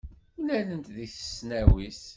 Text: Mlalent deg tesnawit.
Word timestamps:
Mlalent 0.39 0.91
deg 0.95 1.09
tesnawit. 1.13 2.01